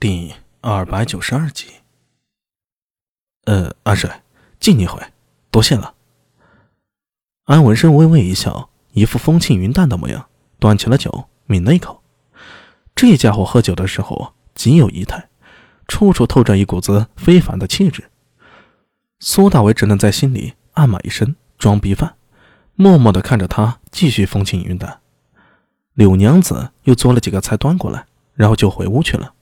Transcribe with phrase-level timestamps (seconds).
[0.00, 1.66] 第二百九十二集。
[3.46, 4.08] 呃，阿水，
[4.60, 5.02] 敬你一回，
[5.50, 5.92] 多谢了。
[7.46, 10.28] 安文生微微一笑，一副风轻云淡的模样，
[10.60, 12.00] 端起了酒，抿了一口。
[12.94, 15.28] 这家伙喝酒的时候极有仪态，
[15.88, 18.08] 处处透着一股子非凡的气质。
[19.18, 22.14] 苏大伟只能在心里暗骂一声“装逼犯”，
[22.76, 25.00] 默默的看着他继续风轻云淡。
[25.94, 29.34] 柳娘子又做了几个菜端过来，然后就回屋去了。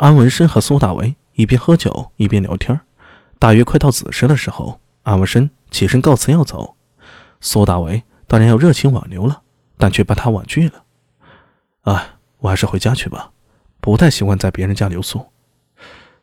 [0.00, 2.80] 安文生和苏大为一边喝酒一边聊天，
[3.38, 6.74] 大约快到子时的时候，安文生起身告辞要走，
[7.42, 9.42] 苏大为当然要热情挽留了，
[9.76, 10.82] 但却把他婉拒了。
[11.82, 13.30] 哎，我还是回家去吧，
[13.78, 15.26] 不太习惯在别人家留宿。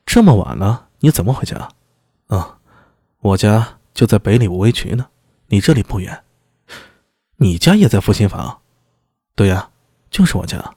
[0.08, 1.70] 这么晚了，你怎么回家？
[2.30, 2.58] 啊，
[3.20, 5.06] 我家就在北里五味渠呢，
[5.50, 6.24] 离这里不远。
[7.36, 8.60] 你家也在复兴坊？
[9.36, 9.70] 对呀，
[10.10, 10.74] 就是我家。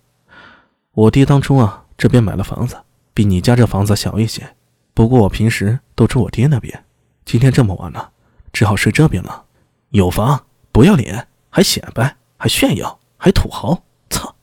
[0.92, 2.76] 我爹当初啊，这边买了房子。
[3.20, 4.56] 比你家这房子小一些，
[4.94, 6.86] 不过我平时都住我爹那边。
[7.26, 8.12] 今天这么晚了，
[8.50, 9.44] 只好睡这边了。
[9.90, 13.82] 有房不要脸，还显摆，还炫耀，还土豪！
[14.08, 14.34] 操！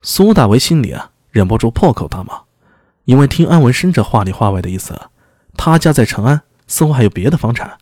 [0.00, 2.42] 苏大为心里啊，忍不住破口大骂，
[3.04, 5.00] 因为听安文生这话里话外的意思，
[5.56, 7.78] 他家在长安似乎还有别的房产。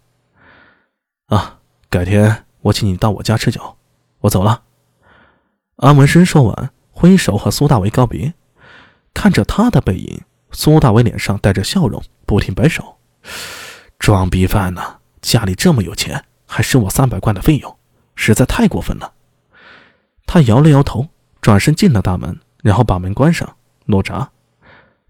[1.28, 3.78] 啊，改天我请你到我家吃酒。
[4.18, 4.62] 我走了。
[5.76, 8.34] 安文生说完，挥手和苏大为告别。
[9.14, 12.96] 看着他的背影，苏大伟脸上带着笑容，不停摆手
[13.98, 14.98] ：“装逼犯呢！
[15.20, 17.76] 家里这么有钱，还收我三百贯的费用，
[18.14, 19.12] 实在太过分了。”
[20.26, 21.08] 他摇了摇头，
[21.40, 23.56] 转身进了大门，然后把门关上。
[23.86, 24.30] 诺闸，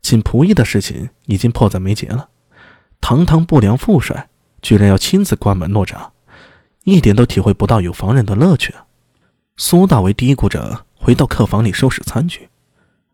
[0.02, 2.30] 请仆役的事情已经迫在眉睫了。
[3.00, 4.28] 堂堂不良副帅，
[4.60, 6.12] 居然要亲自关门诺闸，
[6.84, 8.74] 一点都体会不到有房人的乐趣。
[9.56, 12.49] 苏大为嘀咕着，回到客房里收拾餐具。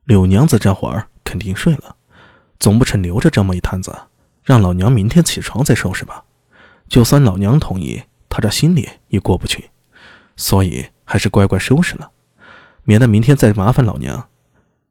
[0.06, 1.96] 柳娘子这会儿肯定睡了，
[2.60, 3.92] 总不成留着这么一摊子，
[4.44, 6.22] 让老娘明天起床再收拾吧。
[6.88, 9.70] 就算老娘同意，他这心里也过不去，
[10.36, 12.12] 所以还是乖乖收拾了，
[12.84, 14.28] 免得明天再麻烦老娘。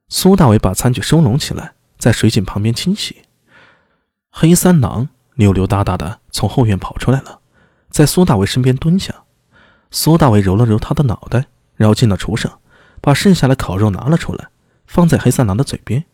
[0.10, 3.22] 苏大伟把餐具收拢起来，在水井旁边清洗。
[4.30, 7.40] 黑三郎溜溜达达的从后院跑出来了，
[7.90, 9.16] 在苏大伟身边蹲下。
[9.92, 11.46] 苏大伟揉了揉他的脑袋，
[11.76, 12.60] 然后进了厨房，
[13.00, 14.50] 把剩下的烤肉拿了出来。
[14.88, 16.06] 放在黑三郎的嘴边，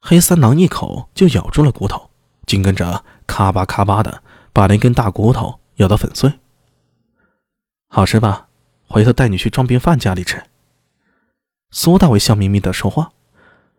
[0.00, 2.10] 黑三郎一口就咬住了骨头，
[2.46, 4.22] 紧跟着咔吧咔吧的
[4.52, 6.40] 把那根大骨头咬得粉碎。
[7.88, 8.48] 好吃吧？
[8.86, 10.42] 回头带你去装病犯家里吃。
[11.70, 13.12] 苏大伟笑眯眯的说话，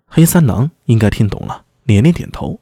[0.06, 2.60] 黑三郎应该听懂了，连连点头。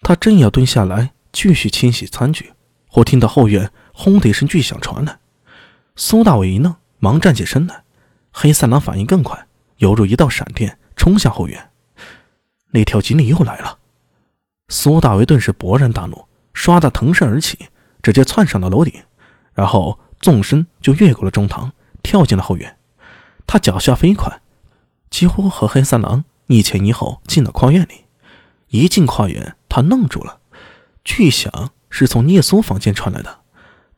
[0.00, 2.52] 他正要蹲下来继续清洗餐具，
[2.88, 5.18] 忽听到后院轰的一声巨响传来。
[5.96, 7.84] 苏大伟一愣，忙站起身来。
[8.32, 9.46] 黑三郎反应更快。
[9.84, 11.70] 犹如一道闪电冲向后院，
[12.70, 13.78] 那条锦鲤又来了。
[14.70, 17.68] 苏大为顿时勃然大怒，唰的腾身而起，
[18.02, 19.02] 直接窜上了楼顶，
[19.52, 21.70] 然后纵身就越过了中堂，
[22.02, 22.78] 跳进了后院。
[23.46, 24.40] 他脚下飞快，
[25.10, 28.06] 几乎和黑三郎一前一后进了跨院里。
[28.68, 30.40] 一进跨院，他愣住了，
[31.04, 33.40] 巨响是从聂苏房间传来的，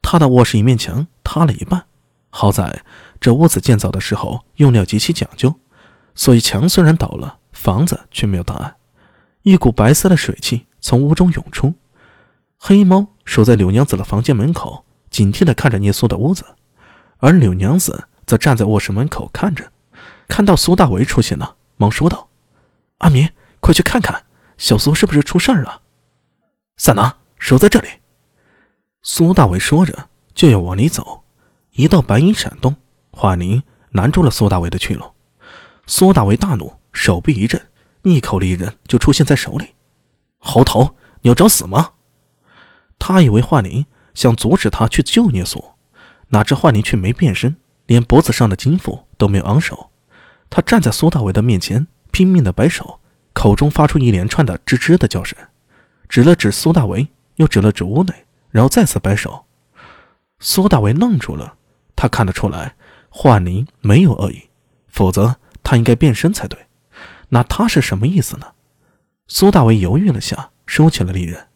[0.02, 1.86] 他的卧室一面墙塌了一半。
[2.30, 2.82] 好在
[3.20, 5.54] 这屋子建造的时候用料极其讲究。
[6.16, 8.74] 所以墙虽然倒了，房子却没有大碍。
[9.42, 11.72] 一股白色的水汽从屋中涌出。
[12.58, 16.44] 黑猫守在柳娘子的房间门口，警惕地看着聂苏的屋子，
[17.18, 19.70] 而柳娘子则站在卧室门口看着。
[20.26, 22.28] 看到苏大为出现了，忙说道
[22.98, 23.28] ：“阿明，
[23.60, 24.24] 快去看看，
[24.56, 25.82] 小苏是不是出事了？”
[26.78, 27.88] 三郎守在这里。
[29.02, 31.22] 苏大为说着就要往里走，
[31.72, 32.74] 一道白影闪动，
[33.12, 35.04] 华宁拦住了苏大为的去路。
[35.88, 37.60] 苏大为大怒，手臂一震，
[38.02, 39.74] 一口利刃就出现在手里。
[40.38, 41.92] 猴头，你要找死吗？
[42.98, 45.64] 他以为幻灵想阻止他去救聂苏，
[46.28, 49.90] 哪知幻灵却没变身，连脖子上的金符都没有昂首。
[50.50, 52.98] 他站在苏大为的面前，拼命的摆手，
[53.32, 55.38] 口中发出一连串的吱吱的叫声，
[56.08, 57.06] 指了指苏大为，
[57.36, 58.12] 又指了指屋内，
[58.50, 59.44] 然后再次摆手。
[60.40, 61.54] 苏大为愣住了，
[61.94, 62.74] 他看得出来，
[63.08, 64.48] 幻灵没有恶意，
[64.88, 65.36] 否则。
[65.68, 66.68] 他应该变身才对，
[67.30, 68.52] 那他是什么意思呢？
[69.26, 71.48] 苏大为犹豫了下，收起了利刃。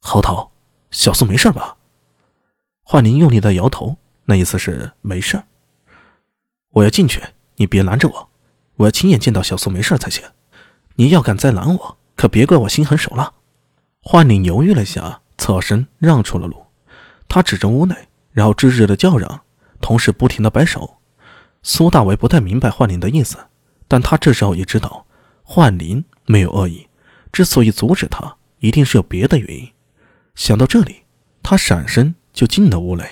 [0.00, 0.52] 猴头，
[0.92, 1.76] 小苏没事吧？
[2.84, 3.96] 幻灵用力的摇头，
[4.26, 5.42] 那意思是没事。
[6.70, 7.20] 我要进去，
[7.56, 8.28] 你别拦着我，
[8.76, 10.22] 我要亲眼见到小苏没事才行。
[10.94, 13.32] 你要敢再拦我，可别怪我心狠手辣。
[14.02, 16.64] 幻灵犹豫了下，侧身让出了路。
[17.26, 17.96] 他指着屋内，
[18.30, 19.40] 然后吱吱的叫嚷，
[19.80, 20.98] 同时不停的摆手。
[21.68, 23.36] 苏大为不太明白幻灵的意思，
[23.88, 25.04] 但他这时候也知道，
[25.42, 26.86] 幻灵没有恶意，
[27.32, 29.68] 之所以阻止他，一定是有别的原因。
[30.36, 31.02] 想到这里，
[31.42, 33.04] 他闪身就进了屋内。